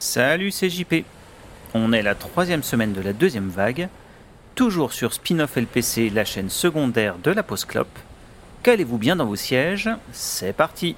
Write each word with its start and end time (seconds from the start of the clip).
Salut, 0.00 0.50
c'est 0.50 0.70
JP. 0.70 1.04
On 1.74 1.92
est 1.92 2.00
la 2.00 2.14
troisième 2.14 2.62
semaine 2.62 2.94
de 2.94 3.02
la 3.02 3.12
deuxième 3.12 3.50
vague, 3.50 3.90
toujours 4.54 4.94
sur 4.94 5.12
Spin-off 5.12 5.58
LPC, 5.58 6.08
la 6.08 6.24
chaîne 6.24 6.48
secondaire 6.48 7.16
de 7.22 7.30
la 7.30 7.42
Pause 7.42 7.66
Clope. 7.66 7.98
Calez-vous 8.62 8.96
bien 8.96 9.14
dans 9.14 9.26
vos 9.26 9.36
sièges, 9.36 9.90
c'est 10.10 10.54
parti. 10.54 10.96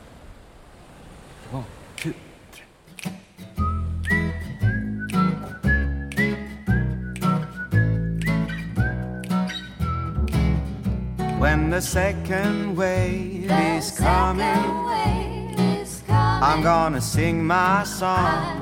When 11.41 11.71
the 11.71 11.81
second 11.81 12.77
wave 12.77 13.51
is 13.51 13.91
coming, 13.99 14.83
I'm 16.41 16.63
gonna 16.63 17.01
sing 17.01 17.45
my 17.45 17.83
song. 17.85 18.17
I'm 18.17 18.62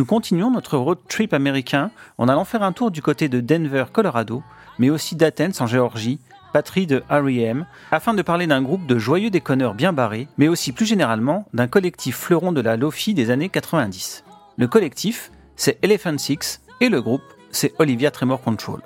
Nous 0.00 0.06
continuons 0.06 0.50
notre 0.50 0.78
road 0.78 0.96
trip 1.10 1.34
américain 1.34 1.90
en 2.16 2.26
allant 2.26 2.46
faire 2.46 2.62
un 2.62 2.72
tour 2.72 2.90
du 2.90 3.02
côté 3.02 3.28
de 3.28 3.40
Denver, 3.40 3.84
Colorado, 3.92 4.42
mais 4.78 4.88
aussi 4.88 5.14
d'Athens 5.14 5.60
en 5.60 5.66
Géorgie, 5.66 6.20
patrie 6.54 6.86
de 6.86 7.02
R.E.M., 7.10 7.66
afin 7.90 8.14
de 8.14 8.22
parler 8.22 8.46
d'un 8.46 8.62
groupe 8.62 8.86
de 8.86 8.98
joyeux 8.98 9.28
déconneurs 9.28 9.74
bien 9.74 9.92
barrés, 9.92 10.26
mais 10.38 10.48
aussi 10.48 10.72
plus 10.72 10.86
généralement 10.86 11.46
d'un 11.52 11.68
collectif 11.68 12.16
fleuron 12.16 12.52
de 12.52 12.62
la 12.62 12.78
Lofi 12.78 13.12
des 13.12 13.30
années 13.30 13.50
90. 13.50 14.24
Le 14.56 14.68
collectif, 14.68 15.32
c'est 15.54 15.78
Elephant 15.82 16.16
Six, 16.16 16.62
et 16.80 16.88
le 16.88 17.02
groupe, 17.02 17.20
c'est 17.50 17.74
Olivia 17.78 18.10
Tremor 18.10 18.40
Control. 18.40 18.80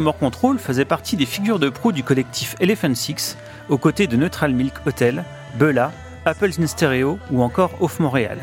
Tremor 0.00 0.16
Control 0.16 0.58
faisait 0.58 0.86
partie 0.86 1.18
des 1.18 1.26
figures 1.26 1.58
de 1.58 1.68
proue 1.68 1.92
du 1.92 2.02
collectif 2.02 2.56
Elephant 2.58 2.94
Six, 2.94 3.36
aux 3.68 3.76
côtés 3.76 4.06
de 4.06 4.16
Neutral 4.16 4.54
Milk 4.54 4.72
Hotel, 4.86 5.24
Bella, 5.56 5.92
Apples 6.24 6.52
in 6.58 6.66
Stereo 6.66 7.18
ou 7.30 7.42
encore 7.42 7.72
Off 7.80 8.00
Montréal. 8.00 8.38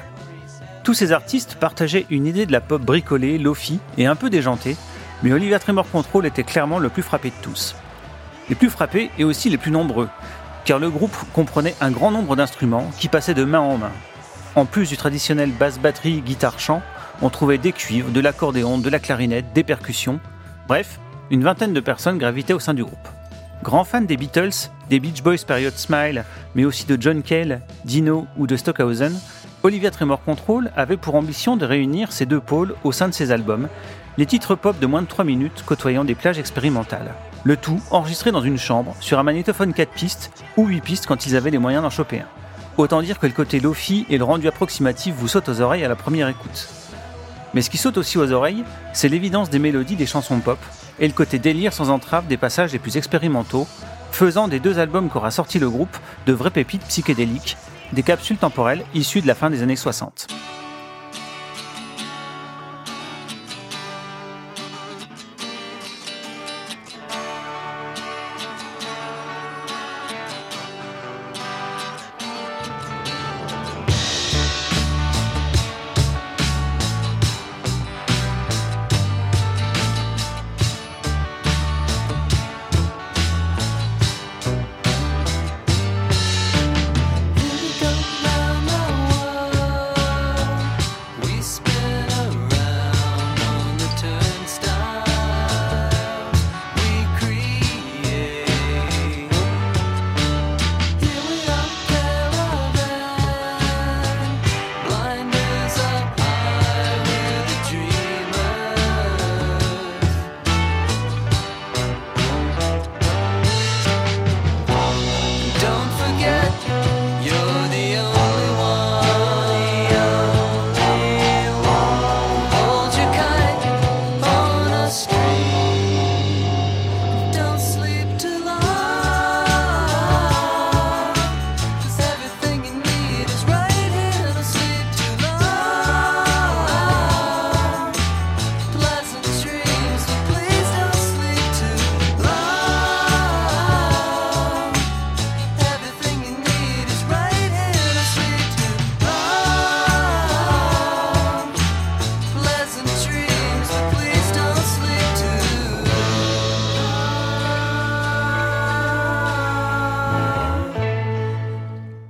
Tous 0.83 0.93
ces 0.93 1.11
artistes 1.13 1.55
partageaient 1.55 2.05
une 2.11 2.27
idée 2.27 2.45
de 2.45 2.51
la 2.51 2.61
pop 2.61 2.79
bricolée, 2.79 3.39
lofi 3.39 3.79
et 3.97 4.05
un 4.05 4.15
peu 4.15 4.29
déjantée, 4.29 4.77
mais 5.23 5.33
Olivia 5.33 5.57
Tremor 5.57 5.89
Control 5.89 6.27
était 6.27 6.43
clairement 6.43 6.77
le 6.77 6.89
plus 6.89 7.01
frappé 7.01 7.29
de 7.29 7.41
tous. 7.41 7.75
Les 8.49 8.55
plus 8.55 8.69
frappés 8.69 9.09
et 9.17 9.23
aussi 9.23 9.49
les 9.49 9.57
plus 9.57 9.71
nombreux, 9.71 10.09
car 10.63 10.77
le 10.77 10.91
groupe 10.91 11.17
comprenait 11.33 11.73
un 11.81 11.89
grand 11.89 12.11
nombre 12.11 12.35
d'instruments 12.35 12.91
qui 12.99 13.07
passaient 13.07 13.33
de 13.33 13.45
main 13.45 13.61
en 13.61 13.79
main. 13.79 13.93
En 14.53 14.65
plus 14.65 14.89
du 14.89 14.95
traditionnel 14.95 15.49
basse-batterie, 15.49 16.21
guitare-chant, 16.21 16.83
on 17.23 17.31
trouvait 17.31 17.57
des 17.57 17.71
cuivres, 17.71 18.11
de 18.11 18.19
l'accordéon, 18.19 18.77
de 18.77 18.91
la 18.91 18.99
clarinette, 18.99 19.53
des 19.53 19.63
percussions. 19.63 20.19
Bref, 20.67 20.99
une 21.29 21.43
vingtaine 21.43 21.73
de 21.73 21.79
personnes 21.79 22.17
gravitaient 22.17 22.53
au 22.53 22.59
sein 22.59 22.73
du 22.73 22.83
groupe. 22.83 23.07
Grand 23.63 23.83
fan 23.83 24.05
des 24.05 24.17
Beatles, 24.17 24.69
des 24.89 24.99
Beach 24.99 25.23
Boys 25.23 25.43
Period 25.45 25.73
Smile, 25.75 26.23
mais 26.55 26.65
aussi 26.65 26.85
de 26.85 26.97
John 26.99 27.21
Cale, 27.23 27.61
Dino 27.85 28.27
ou 28.37 28.47
de 28.47 28.55
Stockhausen, 28.55 29.19
Olivia 29.63 29.91
Tremor 29.91 30.23
Control 30.23 30.71
avait 30.75 30.97
pour 30.97 31.15
ambition 31.15 31.57
de 31.57 31.65
réunir 31.65 32.11
ces 32.11 32.25
deux 32.25 32.39
pôles 32.39 32.75
au 32.83 32.91
sein 32.91 33.09
de 33.09 33.13
ses 33.13 33.31
albums, 33.31 33.67
les 34.17 34.25
titres 34.25 34.55
pop 34.55 34.79
de 34.79 34.85
moins 34.85 35.01
de 35.01 35.07
3 35.07 35.25
minutes 35.25 35.63
côtoyant 35.65 36.05
des 36.05 36.15
plages 36.15 36.39
expérimentales. 36.39 37.13
Le 37.43 37.57
tout 37.57 37.81
enregistré 37.91 38.31
dans 38.31 38.41
une 38.41 38.57
chambre, 38.57 38.95
sur 38.99 39.19
un 39.19 39.23
magnétophone 39.23 39.73
4 39.73 39.91
pistes 39.91 40.31
ou 40.55 40.67
8 40.67 40.81
pistes 40.81 41.05
quand 41.07 41.25
ils 41.25 41.35
avaient 41.35 41.51
les 41.51 41.57
moyens 41.57 41.83
d'en 41.83 41.89
choper 41.89 42.19
un. 42.19 42.27
Autant 42.77 43.01
dire 43.01 43.19
que 43.19 43.25
le 43.25 43.33
côté 43.33 43.59
lofi 43.59 44.05
et 44.09 44.17
le 44.17 44.23
rendu 44.23 44.47
approximatif 44.47 45.15
vous 45.15 45.27
sautent 45.27 45.49
aux 45.49 45.61
oreilles 45.61 45.83
à 45.83 45.89
la 45.89 45.95
première 45.95 46.29
écoute. 46.29 46.69
Mais 47.53 47.61
ce 47.61 47.69
qui 47.69 47.77
saute 47.77 47.97
aussi 47.97 48.17
aux 48.17 48.31
oreilles, 48.31 48.63
c'est 48.93 49.09
l'évidence 49.09 49.49
des 49.49 49.59
mélodies 49.59 49.95
des 49.95 50.05
chansons 50.05 50.39
pop 50.39 50.59
et 50.99 51.07
le 51.07 51.13
côté 51.13 51.39
délire 51.39 51.73
sans 51.73 51.89
entrave 51.89 52.27
des 52.27 52.37
passages 52.37 52.73
les 52.73 52.79
plus 52.79 52.97
expérimentaux, 52.97 53.67
faisant 54.11 54.47
des 54.47 54.59
deux 54.59 54.79
albums 54.79 55.09
qu'aura 55.09 55.31
sorti 55.31 55.59
le 55.59 55.69
groupe 55.69 55.97
de 56.25 56.33
vraies 56.33 56.51
pépites 56.51 56.85
psychédéliques, 56.87 57.57
des 57.93 58.03
capsules 58.03 58.37
temporelles 58.37 58.83
issues 58.93 59.21
de 59.21 59.27
la 59.27 59.35
fin 59.35 59.49
des 59.49 59.61
années 59.61 59.75
60. 59.75 60.36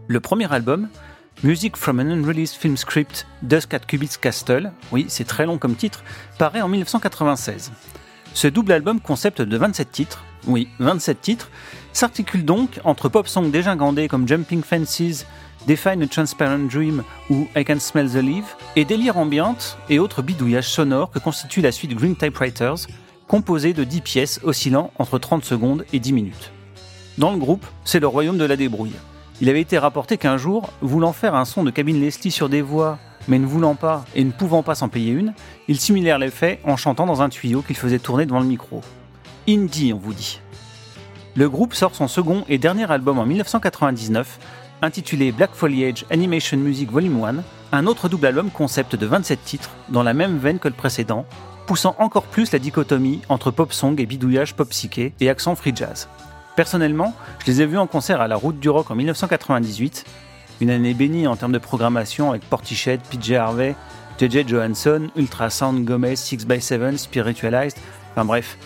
Le 0.10 0.22
premier 0.22 0.50
album, 0.54 0.88
Music 1.44 1.76
from 1.76 2.00
an 2.00 2.10
Unreleased 2.10 2.56
Film 2.56 2.78
Script, 2.78 3.28
Dusk 3.42 3.74
at 3.74 3.80
Cubit's 3.80 4.16
Castle, 4.16 4.72
oui, 4.94 5.06
c'est 5.10 5.26
très 5.26 5.46
long 5.46 5.58
comme 5.58 5.76
titre, 5.76 6.02
paraît 6.40 6.62
en 6.62 6.70
1996. 6.70 7.74
Ce 8.34 8.48
double 8.48 8.72
album 8.72 9.02
concept 9.02 9.42
de 9.42 9.58
27 9.58 9.92
titres, 9.92 10.24
oui, 10.46 10.70
27 10.80 11.20
titres, 11.20 11.52
s'articule 11.92 12.46
donc 12.46 12.80
entre 12.86 13.10
pop 13.10 13.28
songs 13.28 13.50
dégingandés 13.50 14.08
comme 14.08 14.26
Jumping 14.26 14.64
Fences, 14.64 15.26
Define 15.68 16.02
a 16.02 16.08
Transparent 16.08 16.70
Dream 16.72 17.04
ou 17.30 17.50
I 17.58 17.66
Can 17.66 17.80
Smell 17.80 18.10
the 18.10 18.24
Leaf, 18.24 18.56
et 18.78 18.86
délire 18.86 19.18
ambiante 19.18 19.78
et 19.90 20.00
autres 20.00 20.22
bidouillages 20.22 20.70
sonores 20.70 21.12
que 21.12 21.20
constitue 21.20 21.60
la 21.60 21.74
suite 21.74 21.94
Green 21.94 22.16
Typewriters, 22.16 22.88
composée 23.28 23.74
de 23.74 23.84
10 23.84 24.00
pièces 24.00 24.40
oscillant 24.44 24.90
entre 25.00 25.20
30 25.20 25.44
secondes 25.44 25.86
et 25.92 26.00
10 26.00 26.14
minutes. 26.14 26.52
Dans 27.18 27.34
le 27.34 27.38
groupe, 27.38 27.66
c'est 27.84 28.00
le 28.00 28.08
royaume 28.08 28.38
de 28.38 28.46
la 28.46 28.56
débrouille. 28.56 28.94
Il 29.40 29.50
avait 29.50 29.62
été 29.62 29.78
rapporté 29.78 30.18
qu'un 30.18 30.38
jour, 30.38 30.74
voulant 30.82 31.14
faire 31.14 31.36
un 31.36 31.46
son 31.46 31.64
de 31.64 31.70
cabine 31.70 32.02
Leslie 32.02 32.32
sur 32.32 32.50
des 32.50 32.64
voix, 32.64 32.98
mais 33.28 33.38
ne 33.38 33.46
voulant 33.46 33.76
pas 33.76 34.04
et 34.16 34.24
ne 34.24 34.32
pouvant 34.32 34.64
pas 34.64 34.74
s'en 34.74 34.90
payer 34.90 35.12
une, 35.12 35.34
ils 35.68 35.80
simulèrent 35.80 36.18
l'effet 36.18 36.60
en 36.64 36.76
chantant 36.76 37.06
dans 37.06 37.22
un 37.22 37.30
tuyau 37.30 37.62
qu'ils 37.62 37.76
faisaient 37.76 38.00
tourner 38.00 38.26
devant 38.26 38.40
le 38.40 38.48
micro. 38.48 38.82
Indie, 39.48 39.94
on 39.94 40.00
vous 40.00 40.14
dit. 40.14 40.42
Le 41.36 41.50
groupe 41.50 41.76
sort 41.76 41.94
son 41.94 42.08
second 42.08 42.46
et 42.50 42.58
dernier 42.58 42.90
album 42.92 43.20
en 43.20 43.26
1999, 43.28 44.40
intitulé 44.82 45.32
Black 45.32 45.52
Foliage 45.54 46.06
Animation 46.10 46.58
Music 46.58 46.92
Volume 46.92 47.24
1, 47.24 47.36
un 47.74 47.86
autre 47.86 48.10
double 48.10 48.26
album 48.26 48.50
concept 48.50 48.96
de 48.96 49.06
27 49.06 49.44
titres, 49.44 49.70
dans 49.90 50.02
la 50.02 50.16
même 50.16 50.40
veine 50.40 50.58
que 50.58 50.68
le 50.68 50.74
précédent, 50.74 51.28
poussant 51.68 51.96
encore 52.00 52.24
plus 52.24 52.52
la 52.54 52.60
dichotomie 52.60 53.22
entre 53.30 53.52
pop 53.52 53.72
song 53.72 54.00
et 54.00 54.08
bidouillage 54.08 54.56
pop 54.56 54.70
psyché 54.70 55.14
et 55.20 55.30
accent 55.30 55.54
free 55.54 55.74
jazz. 55.76 56.08
Personnellement, 56.58 57.14
je 57.38 57.52
les 57.52 57.62
ai 57.62 57.68
vus 57.68 57.78
en 57.78 57.86
concert 57.86 58.20
à 58.20 58.28
la 58.28 58.36
Route 58.36 58.60
du 58.60 58.68
Rock 58.68 58.90
en 58.90 58.96
1998, 58.96 60.06
une 60.60 60.72
année 60.72 60.96
bénie 60.96 61.28
en 61.28 61.36
termes 61.36 61.52
de 61.52 61.60
programmation 61.60 62.32
avec 62.32 62.42
Portichet, 62.50 62.98
PJ 62.98 63.34
Harvey, 63.34 63.76
JJ 64.20 64.48
Johansson, 64.48 65.12
Ultrasound 65.16 65.86
Gomez, 65.86 66.16
6x7, 66.16 66.98
Spiritualized, 66.98 67.78
enfin 68.12 68.26
bref, 68.26 68.58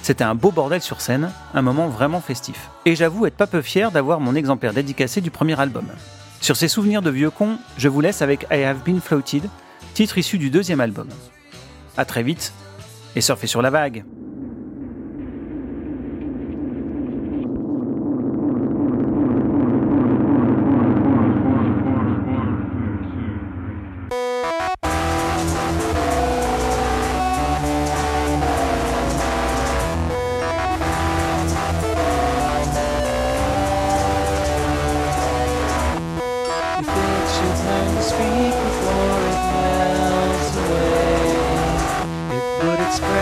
c'était 0.00 0.22
un 0.22 0.36
beau 0.36 0.52
bordel 0.52 0.80
sur 0.80 1.00
scène, 1.00 1.32
un 1.52 1.60
moment 1.60 1.88
vraiment 1.88 2.20
festif. 2.20 2.70
Et 2.86 2.94
j'avoue 2.94 3.26
être 3.26 3.36
pas 3.36 3.48
peu 3.48 3.62
fier 3.62 3.90
d'avoir 3.90 4.20
mon 4.20 4.36
exemplaire 4.36 4.72
dédicacé 4.72 5.20
du 5.20 5.32
premier 5.32 5.58
album. 5.58 5.86
Sur 6.40 6.54
ces 6.56 6.68
souvenirs 6.68 7.02
de 7.02 7.10
vieux 7.10 7.30
cons, 7.30 7.58
je 7.78 7.88
vous 7.88 8.00
laisse 8.00 8.22
avec 8.22 8.46
I 8.52 8.62
Have 8.62 8.84
Been 8.84 9.00
Floated, 9.00 9.42
titre 9.94 10.18
issu 10.18 10.38
du 10.38 10.50
deuxième 10.50 10.80
album. 10.80 11.08
A 11.96 12.04
très 12.04 12.22
vite, 12.22 12.52
et 13.16 13.20
surfez 13.20 13.48
sur 13.48 13.60
la 13.60 13.70
vague 13.70 14.04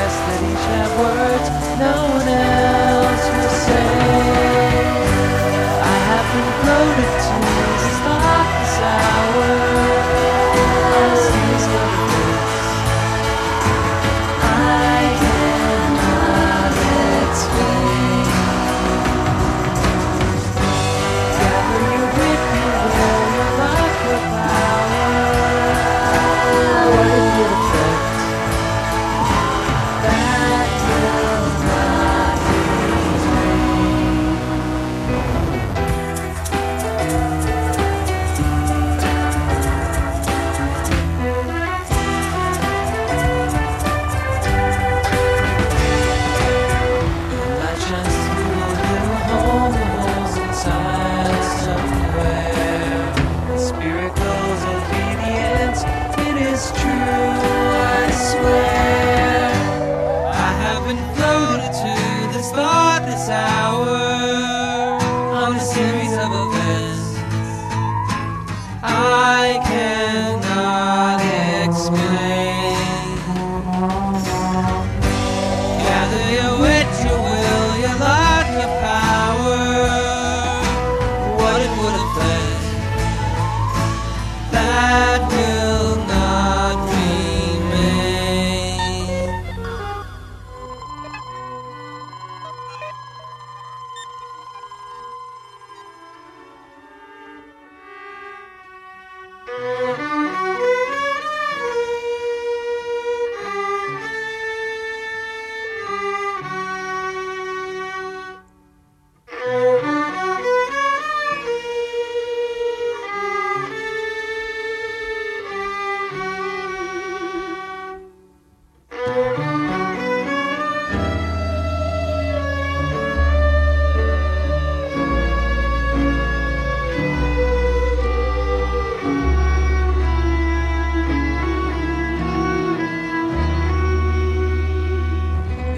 express 0.09 0.27
that 0.27 0.41
each 0.51 0.67
have 0.73 0.93
words 0.99 1.49
no 1.79 1.97
one 2.17 2.29
else 2.29 3.25
will 3.35 3.55
say. 3.67 3.93
I 5.85 5.99
have 6.11 6.27
been 6.33 6.51
floated 6.63 7.13
to 7.27 7.58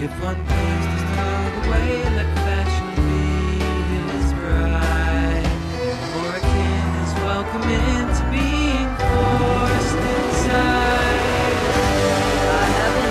If 0.02 0.10
one 0.22 0.34
thinks 0.46 0.86
to 0.86 1.70
let 2.16 2.28
fashion 2.40 2.88
be 3.04 3.60
his 3.92 4.32
bride. 4.32 5.44
For 6.14 6.36
a 6.36 6.42
is 7.04 7.12
welcome 7.20 7.68
into 7.68 8.22
being 8.30 8.88
forced 8.96 10.00
inside. 10.16 11.20
I 12.48 12.66
have. 12.78 13.10